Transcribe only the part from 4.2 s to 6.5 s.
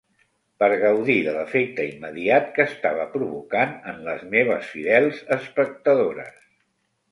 meves fidels espectadores.